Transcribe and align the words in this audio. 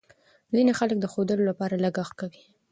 ځینې 0.55 0.71
خلک 0.79 0.97
د 1.01 1.05
ښودلو 1.13 1.43
لپاره 1.49 1.81
لګښت 1.83 2.13
کوي. 2.21 2.41